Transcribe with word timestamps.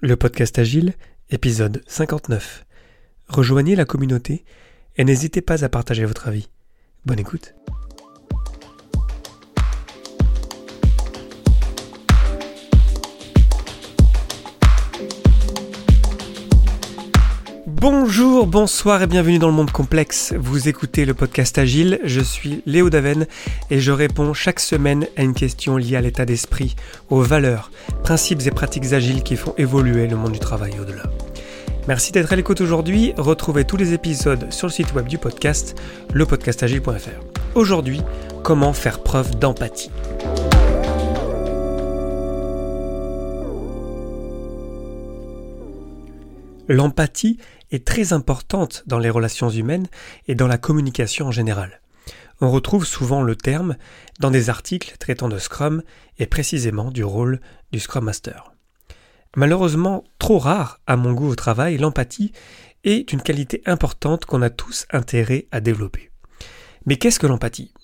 Le 0.00 0.14
podcast 0.14 0.56
Agile, 0.60 0.94
épisode 1.28 1.82
59. 1.88 2.64
Rejoignez 3.26 3.74
la 3.74 3.84
communauté 3.84 4.44
et 4.94 5.02
n'hésitez 5.02 5.40
pas 5.42 5.64
à 5.64 5.68
partager 5.68 6.04
votre 6.04 6.28
avis. 6.28 6.48
Bonne 7.04 7.18
écoute. 7.18 7.56
Bonjour, 17.80 18.48
bonsoir 18.48 19.02
et 19.02 19.06
bienvenue 19.06 19.38
dans 19.38 19.46
le 19.46 19.54
monde 19.54 19.70
complexe. 19.70 20.34
Vous 20.36 20.68
écoutez 20.68 21.04
le 21.04 21.14
podcast 21.14 21.58
Agile, 21.58 22.00
je 22.02 22.20
suis 22.20 22.60
Léo 22.66 22.90
Daven 22.90 23.28
et 23.70 23.78
je 23.78 23.92
réponds 23.92 24.34
chaque 24.34 24.58
semaine 24.58 25.06
à 25.16 25.22
une 25.22 25.32
question 25.32 25.76
liée 25.76 25.94
à 25.94 26.00
l'état 26.00 26.24
d'esprit, 26.24 26.74
aux 27.08 27.22
valeurs, 27.22 27.70
principes 28.02 28.44
et 28.46 28.50
pratiques 28.50 28.92
agiles 28.92 29.22
qui 29.22 29.36
font 29.36 29.54
évoluer 29.58 30.08
le 30.08 30.16
monde 30.16 30.32
du 30.32 30.40
travail 30.40 30.72
au-delà. 30.80 31.04
Merci 31.86 32.10
d'être 32.10 32.32
à 32.32 32.36
l'écoute 32.36 32.60
aujourd'hui. 32.60 33.12
Retrouvez 33.16 33.64
tous 33.64 33.76
les 33.76 33.92
épisodes 33.92 34.52
sur 34.52 34.66
le 34.66 34.72
site 34.72 34.92
web 34.94 35.06
du 35.06 35.18
podcast, 35.18 35.80
lepodcastagile.fr. 36.14 37.54
Aujourd'hui, 37.54 38.00
comment 38.42 38.72
faire 38.72 39.04
preuve 39.04 39.38
d'empathie? 39.38 39.92
L'empathie 46.70 47.38
est 47.70 47.86
très 47.86 48.12
importante 48.12 48.82
dans 48.86 48.98
les 48.98 49.10
relations 49.10 49.50
humaines 49.50 49.88
et 50.26 50.34
dans 50.34 50.46
la 50.46 50.58
communication 50.58 51.26
en 51.26 51.32
général. 51.32 51.80
On 52.40 52.50
retrouve 52.50 52.86
souvent 52.86 53.22
le 53.22 53.34
terme 53.34 53.76
dans 54.20 54.30
des 54.30 54.48
articles 54.48 54.96
traitant 54.98 55.28
de 55.28 55.38
Scrum 55.38 55.82
et 56.18 56.26
précisément 56.26 56.90
du 56.90 57.02
rôle 57.02 57.40
du 57.72 57.80
Scrum 57.80 58.04
Master. 58.04 58.52
Malheureusement 59.36 60.04
trop 60.18 60.38
rare 60.38 60.80
à 60.86 60.96
mon 60.96 61.12
goût 61.12 61.28
au 61.28 61.34
travail, 61.34 61.78
l'empathie 61.78 62.32
est 62.84 63.12
une 63.12 63.22
qualité 63.22 63.62
importante 63.66 64.24
qu'on 64.24 64.42
a 64.42 64.50
tous 64.50 64.86
intérêt 64.90 65.48
à 65.50 65.60
développer. 65.60 66.10
Mais 66.86 66.96
qu'est-ce 66.96 67.18
que 67.18 67.26
l'empathie? 67.26 67.74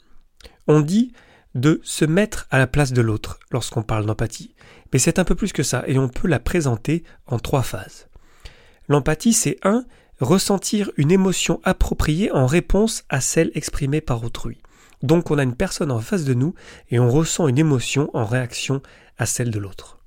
On 0.66 0.80
dit 0.80 1.12
de 1.54 1.80
se 1.84 2.04
mettre 2.04 2.46
à 2.50 2.58
la 2.58 2.66
place 2.66 2.92
de 2.92 3.02
l'autre 3.02 3.38
lorsqu'on 3.50 3.82
parle 3.82 4.06
d'empathie, 4.06 4.54
mais 4.92 4.98
c'est 4.98 5.18
un 5.18 5.24
peu 5.24 5.34
plus 5.34 5.52
que 5.52 5.62
ça 5.62 5.84
et 5.86 5.98
on 5.98 6.08
peut 6.08 6.28
la 6.28 6.40
présenter 6.40 7.04
en 7.26 7.38
trois 7.38 7.62
phases. 7.62 8.08
L'empathie, 8.88 9.32
c'est 9.32 9.58
1. 9.62 9.84
Ressentir 10.20 10.90
une 10.96 11.10
émotion 11.10 11.60
appropriée 11.64 12.30
en 12.30 12.46
réponse 12.46 13.04
à 13.08 13.20
celle 13.20 13.50
exprimée 13.54 14.00
par 14.00 14.22
autrui. 14.22 14.62
Donc 15.02 15.30
on 15.30 15.38
a 15.38 15.42
une 15.42 15.56
personne 15.56 15.90
en 15.90 16.00
face 16.00 16.24
de 16.24 16.34
nous 16.34 16.54
et 16.90 16.98
on 16.98 17.10
ressent 17.10 17.48
une 17.48 17.58
émotion 17.58 18.10
en 18.14 18.24
réaction 18.24 18.80
à 19.18 19.26
celle 19.26 19.50
de 19.50 19.58
l'autre. 19.58 19.98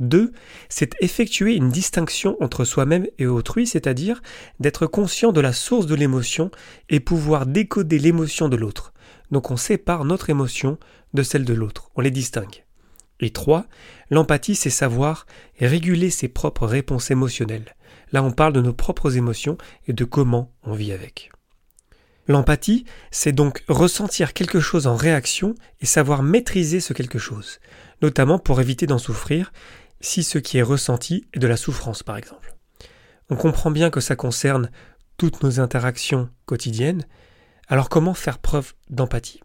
2. 0.00 0.32
C'est 0.68 0.94
effectuer 1.00 1.54
une 1.54 1.70
distinction 1.70 2.36
entre 2.40 2.64
soi-même 2.64 3.06
et 3.18 3.26
autrui, 3.26 3.66
c'est-à-dire 3.66 4.22
d'être 4.60 4.86
conscient 4.86 5.32
de 5.32 5.40
la 5.40 5.52
source 5.52 5.86
de 5.86 5.94
l'émotion 5.94 6.50
et 6.88 7.00
pouvoir 7.00 7.46
décoder 7.46 7.98
l'émotion 7.98 8.48
de 8.48 8.56
l'autre. 8.56 8.92
Donc 9.30 9.50
on 9.50 9.56
sépare 9.56 10.04
notre 10.04 10.30
émotion 10.30 10.78
de 11.14 11.22
celle 11.22 11.44
de 11.44 11.54
l'autre, 11.54 11.90
on 11.96 12.00
les 12.00 12.10
distingue. 12.10 12.64
Et 13.20 13.30
3. 13.30 13.66
L'empathie, 14.10 14.54
c'est 14.54 14.70
savoir 14.70 15.26
réguler 15.58 16.10
ses 16.10 16.28
propres 16.28 16.66
réponses 16.66 17.10
émotionnelles. 17.10 17.74
Là, 18.12 18.22
on 18.22 18.30
parle 18.30 18.52
de 18.52 18.60
nos 18.60 18.72
propres 18.72 19.16
émotions 19.16 19.58
et 19.86 19.92
de 19.92 20.04
comment 20.04 20.52
on 20.62 20.72
vit 20.72 20.92
avec. 20.92 21.30
L'empathie, 22.26 22.84
c'est 23.10 23.32
donc 23.32 23.64
ressentir 23.68 24.34
quelque 24.34 24.60
chose 24.60 24.86
en 24.86 24.96
réaction 24.96 25.54
et 25.80 25.86
savoir 25.86 26.22
maîtriser 26.22 26.80
ce 26.80 26.92
quelque 26.92 27.18
chose, 27.18 27.58
notamment 28.02 28.38
pour 28.38 28.60
éviter 28.60 28.86
d'en 28.86 28.98
souffrir, 28.98 29.52
si 30.00 30.22
ce 30.22 30.38
qui 30.38 30.58
est 30.58 30.62
ressenti 30.62 31.26
est 31.32 31.38
de 31.38 31.46
la 31.46 31.56
souffrance 31.56 32.02
par 32.02 32.16
exemple. 32.18 32.54
On 33.30 33.36
comprend 33.36 33.70
bien 33.70 33.90
que 33.90 34.00
ça 34.00 34.14
concerne 34.16 34.70
toutes 35.16 35.42
nos 35.42 35.58
interactions 35.58 36.28
quotidiennes, 36.44 37.06
alors 37.66 37.88
comment 37.88 38.14
faire 38.14 38.38
preuve 38.38 38.74
d'empathie? 38.90 39.40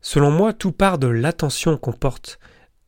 Selon 0.00 0.30
moi, 0.30 0.52
tout 0.52 0.72
part 0.72 0.98
de 0.98 1.06
l'attention 1.06 1.78
qu'on 1.78 1.92
porte 1.92 2.38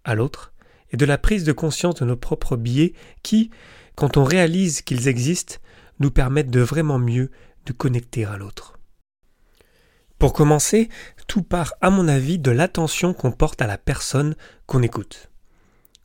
à 0.05 0.15
l'autre 0.15 0.53
et 0.91 0.99
de 0.99 1.07
la 1.07 1.19
prise 1.19 1.45
de 1.45 1.53
conscience 1.53 1.97
de 1.97 2.05
nos 2.05 2.17
propres 2.17 2.57
biais 2.57 2.93
qui, 3.23 3.51
quand 3.97 4.19
on 4.19 4.25
réalise 4.25 4.83
qu'ils 4.83 5.09
existent, 5.09 5.57
nous 5.99 6.11
permettent 6.11 6.51
de 6.51 6.61
vraiment 6.61 6.99
mieux 6.99 7.31
de 7.65 7.73
connecter 7.73 8.25
à 8.25 8.37
l'autre. 8.37 8.79
Pour 10.19 10.33
commencer, 10.33 10.89
tout 11.27 11.43
part 11.43 11.75
à 11.81 11.91
mon 11.91 12.07
avis 12.07 12.39
de 12.39 12.51
l'attention 12.51 13.13
qu'on 13.13 13.33
porte 13.33 13.61
à 13.61 13.67
la 13.67 13.79
personne 13.79 14.37
qu'on 14.67 14.83
écoute. 14.83 15.31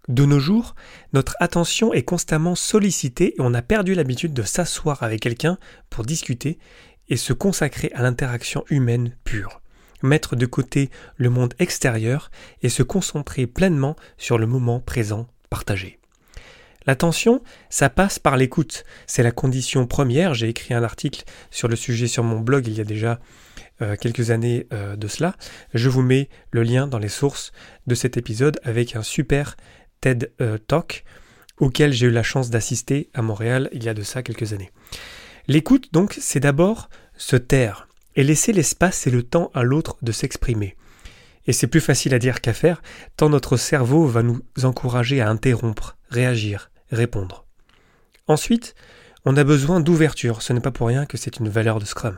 De 0.08 0.26
nos 0.26 0.40
jours, 0.40 0.76
notre 1.14 1.36
attention 1.40 1.94
est 1.94 2.04
constamment 2.04 2.56
sollicitée 2.56 3.36
et 3.36 3.42
on 3.42 3.54
a 3.54 3.62
perdu 3.62 3.94
l'habitude 3.94 4.34
de 4.34 4.44
s'asseoir 4.44 5.04
avec 5.04 5.22
quelqu'un 5.22 5.58
pour 5.90 6.04
discuter 6.04 6.60
et 7.08 7.18
se 7.18 7.34
consacrer 7.34 7.92
à 7.94 8.02
l'interaction 8.02 8.66
humaine 8.70 9.16
pure, 9.24 9.62
mettre 10.02 10.36
de 10.36 10.46
côté 10.46 10.90
le 11.18 11.30
monde 11.30 11.54
extérieur 11.60 12.32
et 12.62 12.70
se 12.70 12.84
concentrer 12.84 13.48
pleinement 13.48 13.96
sur 14.18 14.38
le 14.38 14.48
moment 14.48 14.80
présent 14.80 15.28
partagé. 15.50 16.01
L'attention, 16.88 17.44
ça 17.70 17.90
passe 17.90 18.18
par 18.18 18.38
l'écoute. 18.38 18.84
C'est 19.06 19.24
la 19.24 19.32
condition 19.32 19.86
première. 19.86 20.34
J'ai 20.34 20.50
écrit 20.50 20.74
un 20.74 20.84
article 20.84 21.24
sur 21.52 21.68
le 21.68 21.76
sujet 21.76 22.08
sur 22.08 22.24
mon 22.24 22.40
blog 22.40 22.68
il 22.68 22.74
y 22.74 22.82
a 22.82 22.86
déjà 22.86 23.20
euh, 23.82 23.96
quelques 23.96 24.32
années 24.32 24.68
euh, 24.74 24.96
de 24.96 25.08
cela. 25.08 25.36
Je 25.74 25.90
vous 25.90 26.02
mets 26.02 26.30
le 26.52 26.64
lien 26.64 26.88
dans 26.88 27.00
les 27.00 27.10
sources 27.10 27.52
de 27.88 27.96
cet 27.96 28.18
épisode 28.18 28.60
avec 28.64 28.96
un 28.96 29.04
super 29.04 29.58
TED 30.02 30.32
euh, 30.42 30.58
Talk 30.58 31.04
auquel 31.60 31.94
j'ai 31.94 32.08
eu 32.08 32.12
la 32.12 32.24
chance 32.24 32.50
d'assister 32.50 33.10
à 33.14 33.22
Montréal 33.22 33.70
il 33.72 33.84
y 33.84 33.90
a 33.90 33.94
de 33.94 34.02
ça 34.02 34.24
quelques 34.24 34.54
années. 34.54 34.72
L'écoute, 35.48 35.90
donc, 35.94 36.18
c'est 36.20 36.40
d'abord 36.40 36.90
se 37.16 37.36
taire 37.36 37.88
et 38.16 38.24
laisser 38.24 38.54
l'espace 38.54 39.06
et 39.06 39.12
le 39.12 39.22
temps 39.22 39.52
à 39.54 39.62
l'autre 39.62 39.98
de 40.02 40.12
s'exprimer. 40.12 40.76
Et 41.48 41.54
c'est 41.54 41.68
plus 41.68 41.82
facile 41.82 42.14
à 42.14 42.20
dire 42.20 42.42
qu'à 42.42 42.54
faire, 42.54 42.82
tant 43.18 43.30
notre 43.30 43.58
cerveau 43.58 44.06
va 44.06 44.24
nous 44.24 44.42
encourager 44.64 45.22
à 45.22 45.30
interrompre, 45.30 45.98
réagir, 46.10 46.71
répondre. 46.92 47.46
Ensuite, 48.28 48.76
on 49.24 49.38
a 49.38 49.44
besoin 49.44 49.82
d'ouverture, 49.82 50.42
ce 50.42 50.52
n'est 50.52 50.62
pas 50.62 50.72
pour 50.72 50.88
rien 50.88 51.06
que 51.06 51.16
c'est 51.16 51.38
une 51.38 51.50
valeur 51.50 51.78
de 51.78 51.86
Scrum. 51.86 52.18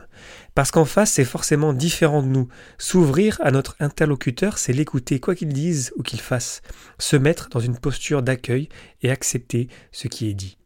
Parce 0.54 0.70
qu'en 0.70 0.86
face, 0.86 1.12
c'est 1.12 1.24
forcément 1.24 1.74
différent 1.74 2.22
de 2.22 2.28
nous. 2.28 2.48
S'ouvrir 2.78 3.38
à 3.42 3.50
notre 3.50 3.76
interlocuteur, 3.78 4.56
c'est 4.56 4.72
l'écouter 4.72 5.20
quoi 5.20 5.34
qu'il 5.34 5.52
dise 5.52 5.92
ou 5.96 6.02
qu'il 6.02 6.20
fasse, 6.20 6.62
se 6.98 7.16
mettre 7.16 7.50
dans 7.50 7.60
une 7.60 7.78
posture 7.78 8.22
d'accueil 8.22 8.70
et 9.02 9.10
accepter 9.10 9.68
ce 9.92 10.08
qui 10.08 10.30
est 10.30 10.34
dit. 10.34 10.56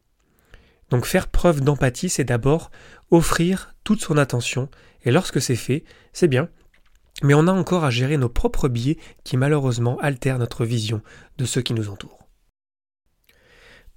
Donc 0.90 1.06
faire 1.06 1.26
preuve 1.26 1.60
d'empathie, 1.60 2.08
c'est 2.08 2.24
d'abord 2.24 2.70
offrir 3.10 3.74
toute 3.82 4.00
son 4.00 4.16
attention, 4.16 4.68
et 5.04 5.10
lorsque 5.10 5.40
c'est 5.40 5.56
fait, 5.56 5.84
c'est 6.12 6.28
bien, 6.28 6.48
mais 7.22 7.34
on 7.34 7.48
a 7.48 7.52
encore 7.52 7.84
à 7.84 7.90
gérer 7.90 8.16
nos 8.16 8.28
propres 8.28 8.68
biais 8.68 8.98
qui 9.24 9.36
malheureusement 9.36 9.98
altèrent 9.98 10.38
notre 10.38 10.64
vision 10.64 11.02
de 11.36 11.44
ce 11.46 11.58
qui 11.58 11.74
nous 11.74 11.88
entoure. 11.88 12.27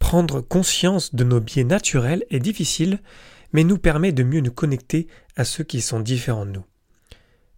Prendre 0.01 0.41
conscience 0.41 1.15
de 1.15 1.23
nos 1.23 1.39
biais 1.39 1.63
naturels 1.63 2.25
est 2.29 2.39
difficile, 2.39 2.99
mais 3.53 3.63
nous 3.63 3.77
permet 3.77 4.11
de 4.11 4.23
mieux 4.23 4.41
nous 4.41 4.51
connecter 4.51 5.07
à 5.37 5.45
ceux 5.45 5.63
qui 5.63 5.79
sont 5.79 6.01
différents 6.01 6.45
de 6.45 6.51
nous. 6.51 6.65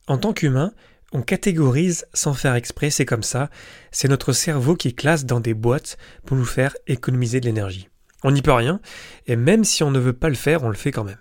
En 0.05 0.19
tant 0.19 0.33
qu'humain, 0.33 0.71
on 1.13 1.23
catégorise 1.23 2.05
sans 2.13 2.35
faire 2.35 2.53
exprès, 2.53 2.91
c'est 2.91 3.05
comme 3.05 3.23
ça, 3.23 3.49
c'est 3.91 4.07
notre 4.07 4.33
cerveau 4.33 4.75
qui 4.75 4.93
classe 4.93 5.25
dans 5.25 5.39
des 5.39 5.55
boîtes 5.55 5.97
pour 6.25 6.37
nous 6.37 6.45
faire 6.45 6.75
économiser 6.85 7.39
de 7.39 7.45
l'énergie. 7.45 7.87
On 8.23 8.31
n'y 8.31 8.43
peut 8.43 8.53
rien, 8.53 8.81
et 9.25 9.35
même 9.35 9.63
si 9.63 9.81
on 9.81 9.89
ne 9.89 9.99
veut 9.99 10.13
pas 10.13 10.29
le 10.29 10.35
faire, 10.35 10.63
on 10.63 10.69
le 10.69 10.75
fait 10.75 10.91
quand 10.91 11.05
même. 11.05 11.17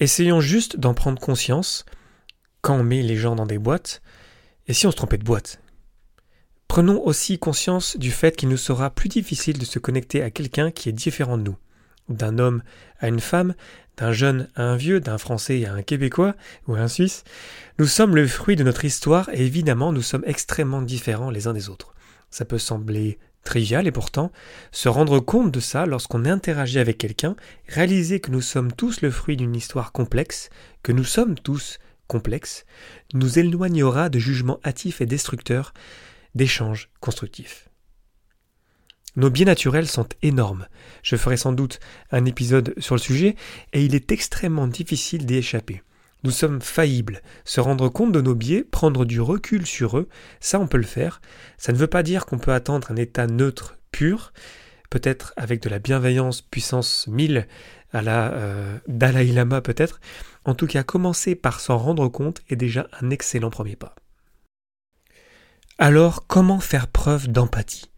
Essayons 0.00 0.40
juste 0.40 0.76
d'en 0.76 0.92
prendre 0.92 1.22
conscience 1.22 1.86
quand 2.60 2.74
on 2.74 2.82
met 2.82 3.00
les 3.00 3.16
gens 3.16 3.36
dans 3.36 3.46
des 3.46 3.58
boîtes, 3.58 4.02
et 4.66 4.74
si 4.74 4.86
on 4.86 4.90
se 4.90 4.96
trompait 4.96 5.18
de 5.18 5.24
boîte? 5.24 5.61
Prenons 6.72 7.04
aussi 7.04 7.38
conscience 7.38 7.98
du 7.98 8.10
fait 8.10 8.34
qu'il 8.34 8.48
nous 8.48 8.56
sera 8.56 8.88
plus 8.88 9.10
difficile 9.10 9.58
de 9.58 9.64
se 9.66 9.78
connecter 9.78 10.22
à 10.22 10.30
quelqu'un 10.30 10.70
qui 10.70 10.88
est 10.88 10.92
différent 10.92 11.36
de 11.36 11.42
nous. 11.42 11.56
D'un 12.08 12.38
homme 12.38 12.62
à 12.98 13.08
une 13.08 13.20
femme, 13.20 13.54
d'un 13.98 14.12
jeune 14.12 14.48
à 14.54 14.62
un 14.62 14.76
vieux, 14.76 14.98
d'un 14.98 15.18
Français 15.18 15.66
à 15.66 15.74
un 15.74 15.82
Québécois 15.82 16.34
ou 16.66 16.74
à 16.74 16.78
un 16.78 16.88
Suisse. 16.88 17.24
Nous 17.78 17.84
sommes 17.84 18.16
le 18.16 18.26
fruit 18.26 18.56
de 18.56 18.64
notre 18.64 18.86
histoire 18.86 19.28
et 19.34 19.44
évidemment 19.44 19.92
nous 19.92 20.00
sommes 20.00 20.24
extrêmement 20.26 20.80
différents 20.80 21.30
les 21.30 21.46
uns 21.46 21.52
des 21.52 21.68
autres. 21.68 21.92
Ça 22.30 22.46
peut 22.46 22.56
sembler 22.56 23.18
trivial 23.44 23.86
et 23.86 23.92
pourtant, 23.92 24.32
se 24.70 24.88
rendre 24.88 25.20
compte 25.20 25.52
de 25.52 25.60
ça 25.60 25.84
lorsqu'on 25.84 26.24
interagit 26.24 26.78
avec 26.78 26.96
quelqu'un, 26.96 27.36
réaliser 27.68 28.18
que 28.18 28.30
nous 28.30 28.40
sommes 28.40 28.72
tous 28.72 29.02
le 29.02 29.10
fruit 29.10 29.36
d'une 29.36 29.54
histoire 29.54 29.92
complexe, 29.92 30.48
que 30.82 30.92
nous 30.92 31.04
sommes 31.04 31.34
tous 31.34 31.80
complexes, 32.06 32.64
nous 33.12 33.38
éloignera 33.38 34.08
de 34.08 34.18
jugements 34.18 34.58
hâtifs 34.64 35.02
et 35.02 35.06
destructeurs 35.06 35.74
d'échanges 36.34 36.90
constructifs. 37.00 37.68
Nos 39.14 39.28
biens 39.28 39.46
naturels 39.46 39.88
sont 39.88 40.08
énormes. 40.22 40.66
Je 41.02 41.16
ferai 41.16 41.36
sans 41.36 41.52
doute 41.52 41.80
un 42.10 42.24
épisode 42.24 42.74
sur 42.78 42.94
le 42.94 43.00
sujet, 43.00 43.36
et 43.72 43.84
il 43.84 43.94
est 43.94 44.10
extrêmement 44.10 44.66
difficile 44.66 45.26
d'y 45.26 45.36
échapper. 45.36 45.82
Nous 46.24 46.30
sommes 46.30 46.62
faillibles. 46.62 47.20
Se 47.44 47.60
rendre 47.60 47.88
compte 47.88 48.12
de 48.12 48.20
nos 48.20 48.34
biais, 48.34 48.62
prendre 48.62 49.04
du 49.04 49.20
recul 49.20 49.66
sur 49.66 49.98
eux, 49.98 50.08
ça 50.40 50.60
on 50.60 50.66
peut 50.66 50.78
le 50.78 50.84
faire. 50.84 51.20
Ça 51.58 51.72
ne 51.72 51.78
veut 51.78 51.88
pas 51.88 52.02
dire 52.02 52.26
qu'on 52.26 52.38
peut 52.38 52.52
attendre 52.52 52.90
un 52.90 52.96
état 52.96 53.26
neutre, 53.26 53.76
pur, 53.90 54.32
peut-être 54.88 55.34
avec 55.36 55.62
de 55.62 55.68
la 55.68 55.78
bienveillance 55.78 56.40
puissance 56.40 57.06
1000 57.08 57.46
à 57.92 58.02
la 58.02 58.32
euh, 58.32 58.78
Dalai 58.86 59.26
Lama 59.26 59.60
peut-être. 59.60 60.00
En 60.44 60.54
tout 60.54 60.66
cas, 60.66 60.84
commencer 60.84 61.34
par 61.34 61.60
s'en 61.60 61.76
rendre 61.76 62.08
compte 62.08 62.40
est 62.48 62.56
déjà 62.56 62.88
un 63.00 63.10
excellent 63.10 63.50
premier 63.50 63.76
pas. 63.76 63.94
Alors, 65.84 66.28
comment 66.28 66.60
faire 66.60 66.86
preuve 66.86 67.26
d'empathie? 67.26 67.90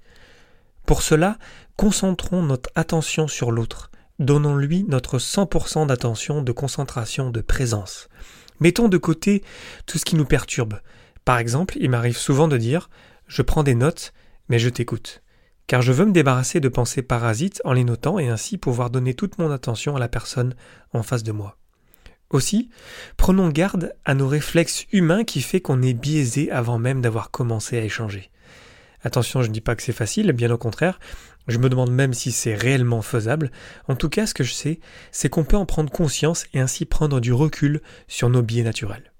Pour 0.86 1.02
cela, 1.02 1.36
concentrons 1.76 2.40
notre 2.40 2.70
attention 2.76 3.28
sur 3.28 3.52
l'autre, 3.52 3.90
donnons-lui 4.18 4.86
notre 4.88 5.18
100% 5.18 5.88
d'attention, 5.88 6.40
de 6.40 6.50
concentration, 6.50 7.28
de 7.28 7.42
présence. 7.42 8.08
Mettons 8.58 8.88
de 8.88 8.96
côté 8.96 9.44
tout 9.84 9.98
ce 9.98 10.06
qui 10.06 10.16
nous 10.16 10.24
perturbe. 10.24 10.80
Par 11.26 11.36
exemple, 11.36 11.76
il 11.78 11.90
m'arrive 11.90 12.16
souvent 12.16 12.48
de 12.48 12.56
dire 12.56 12.88
Je 13.26 13.42
prends 13.42 13.62
des 13.62 13.74
notes, 13.74 14.14
mais 14.48 14.58
je 14.58 14.70
t'écoute. 14.70 15.20
Car 15.66 15.82
je 15.82 15.92
veux 15.92 16.06
me 16.06 16.12
débarrasser 16.12 16.60
de 16.60 16.70
pensées 16.70 17.02
parasites 17.02 17.60
en 17.66 17.74
les 17.74 17.84
notant 17.84 18.18
et 18.18 18.30
ainsi 18.30 18.56
pouvoir 18.56 18.88
donner 18.88 19.12
toute 19.12 19.36
mon 19.36 19.50
attention 19.50 19.94
à 19.94 20.00
la 20.00 20.08
personne 20.08 20.54
en 20.94 21.02
face 21.02 21.22
de 21.22 21.32
moi. 21.32 21.58
Aussi, 22.30 22.70
prenons 23.16 23.48
garde 23.48 23.94
à 24.04 24.14
nos 24.14 24.28
réflexes 24.28 24.86
humains 24.92 25.24
qui 25.24 25.40
fait 25.40 25.60
qu'on 25.60 25.82
est 25.82 25.94
biaisé 25.94 26.50
avant 26.50 26.78
même 26.78 27.00
d'avoir 27.00 27.30
commencé 27.30 27.78
à 27.78 27.84
échanger. 27.84 28.30
Attention, 29.02 29.42
je 29.42 29.48
ne 29.48 29.52
dis 29.52 29.60
pas 29.60 29.76
que 29.76 29.82
c'est 29.82 29.92
facile, 29.92 30.32
bien 30.32 30.50
au 30.50 30.56
contraire, 30.58 30.98
je 31.46 31.58
me 31.58 31.68
demande 31.68 31.92
même 31.92 32.14
si 32.14 32.32
c'est 32.32 32.54
réellement 32.54 33.02
faisable. 33.02 33.50
En 33.86 33.96
tout 33.96 34.08
cas, 34.08 34.26
ce 34.26 34.34
que 34.34 34.44
je 34.44 34.54
sais, 34.54 34.80
c'est 35.12 35.28
qu'on 35.28 35.44
peut 35.44 35.58
en 35.58 35.66
prendre 35.66 35.90
conscience 35.90 36.46
et 36.54 36.60
ainsi 36.60 36.86
prendre 36.86 37.20
du 37.20 37.32
recul 37.32 37.82
sur 38.08 38.30
nos 38.30 38.42
biais 38.42 38.62
naturels. 38.62 39.12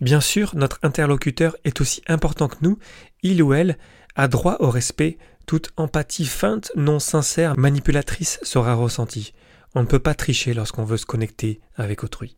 Bien 0.00 0.20
sûr, 0.20 0.54
notre 0.54 0.78
interlocuteur 0.82 1.56
est 1.64 1.80
aussi 1.80 2.02
important 2.06 2.48
que 2.48 2.56
nous, 2.60 2.78
il 3.22 3.42
ou 3.42 3.54
elle 3.54 3.78
a 4.16 4.28
droit 4.28 4.56
au 4.60 4.68
respect, 4.68 5.18
toute 5.46 5.70
empathie 5.76 6.26
feinte, 6.26 6.70
non 6.76 6.98
sincère, 6.98 7.56
manipulatrice 7.56 8.38
sera 8.42 8.74
ressentie. 8.74 9.32
On 9.74 9.82
ne 9.82 9.86
peut 9.86 9.98
pas 9.98 10.14
tricher 10.14 10.54
lorsqu'on 10.54 10.84
veut 10.84 10.96
se 10.96 11.06
connecter 11.06 11.60
avec 11.76 12.04
autrui. 12.04 12.36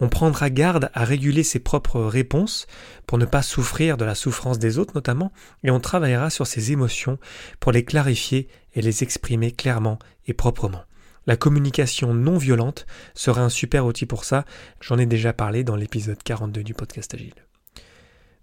On 0.00 0.08
prendra 0.08 0.48
garde 0.48 0.90
à 0.94 1.04
réguler 1.04 1.42
ses 1.42 1.58
propres 1.58 2.00
réponses 2.00 2.66
pour 3.06 3.18
ne 3.18 3.26
pas 3.26 3.42
souffrir 3.42 3.98
de 3.98 4.04
la 4.04 4.14
souffrance 4.14 4.58
des 4.58 4.78
autres 4.78 4.94
notamment, 4.94 5.30
et 5.62 5.70
on 5.70 5.80
travaillera 5.80 6.30
sur 6.30 6.46
ses 6.46 6.72
émotions 6.72 7.18
pour 7.58 7.70
les 7.70 7.84
clarifier 7.84 8.48
et 8.74 8.80
les 8.80 9.02
exprimer 9.02 9.52
clairement 9.52 9.98
et 10.26 10.32
proprement. 10.32 10.84
La 11.26 11.36
communication 11.36 12.14
non 12.14 12.38
violente 12.38 12.86
sera 13.14 13.42
un 13.42 13.50
super 13.50 13.84
outil 13.84 14.06
pour 14.06 14.24
ça, 14.24 14.46
j'en 14.80 14.98
ai 14.98 15.06
déjà 15.06 15.34
parlé 15.34 15.64
dans 15.64 15.76
l'épisode 15.76 16.22
42 16.22 16.62
du 16.62 16.72
podcast 16.72 17.12
Agile. 17.12 17.34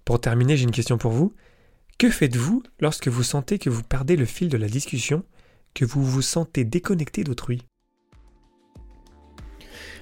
Pour 0.05 0.21
terminer, 0.21 0.57
j'ai 0.57 0.63
une 0.63 0.71
question 0.71 0.99
pour 0.99 1.11
vous. 1.11 1.33
Que 1.97 2.11
faites-vous 2.11 2.61
lorsque 2.79 3.07
vous 3.07 3.23
sentez 3.23 3.57
que 3.57 3.71
vous 3.71 3.83
perdez 3.83 4.15
le 4.15 4.25
fil 4.25 4.47
de 4.49 4.57
la 4.57 4.67
discussion, 4.67 5.23
que 5.77 5.85
vous 5.85 6.03
vous 6.03 6.23
sentez 6.23 6.63
déconnecté 6.63 7.23
d'autrui 7.23 7.61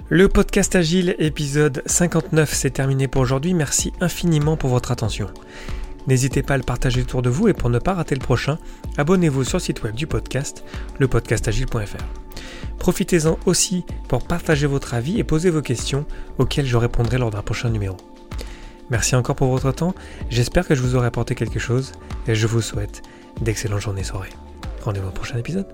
le 0.08 0.30
podcast 0.30 0.74
Agile 0.74 1.16
épisode 1.20 1.82
59 1.86 2.54
c'est 2.54 2.70
terminé 2.70 3.08
pour 3.08 3.24
aujourd'hui. 3.24 3.56
Merci 3.56 3.92
infiniment 4.00 4.56
pour 4.56 4.70
votre 4.70 4.92
attention. 4.92 5.32
N'hésitez 6.08 6.44
pas 6.44 6.54
à 6.54 6.58
le 6.58 6.64
partager 6.64 7.02
autour 7.02 7.24
de 7.24 7.30
vous 7.30 7.48
et 7.48 7.54
pour 7.54 7.72
ne 7.72 7.80
pas 7.80 7.96
rater 7.96 8.14
le 8.14 8.22
prochain, 8.22 8.60
abonnez-vous 8.98 9.44
sur 9.44 9.58
le 9.58 9.64
site 9.64 9.82
web 9.84 9.96
du 9.96 10.06
podcast, 10.06 10.64
lepodcastagile.fr. 11.00 12.06
Profitez-en 12.78 13.38
aussi 13.48 13.84
pour 14.08 14.28
partager 14.28 14.68
votre 14.68 14.94
avis 14.94 15.20
et 15.20 15.24
poser 15.24 15.50
vos 15.50 15.64
questions 15.64 16.06
auxquelles 16.38 16.68
je 16.68 16.78
répondrai 16.78 17.18
lors 17.18 17.32
d'un 17.32 17.42
prochain 17.42 17.72
numéro. 17.72 17.98
Merci 18.92 19.16
encore 19.16 19.36
pour 19.36 19.50
votre 19.50 19.72
temps, 19.72 19.96
j'espère 20.30 20.68
que 20.68 20.76
je 20.76 20.82
vous 20.82 20.96
aurai 20.96 21.08
apporté 21.08 21.34
quelque 21.34 21.60
chose 21.60 21.94
et 22.28 22.36
je 22.36 22.46
vous 22.46 22.62
souhaite 22.62 23.02
d'excellentes 23.42 23.82
journées 23.82 24.04
soirées. 24.04 24.30
Rendez-vous 24.86 25.08
au 25.08 25.12
prochain 25.12 25.40
épisode. 25.40 25.66